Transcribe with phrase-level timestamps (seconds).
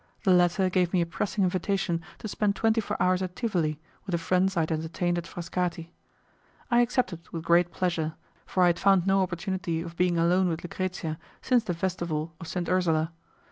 [0.23, 4.13] The latter gave me a pressing invitation to spend twenty four hours at Tivoli with
[4.13, 5.91] the friends I had entertained at Frascati.
[6.71, 8.15] I accepted with great pleasure,
[8.47, 12.47] for I had found no opportunity of being alone with Lucrezia since the Festival of
[12.47, 12.67] St.
[12.67, 13.11] Ursula.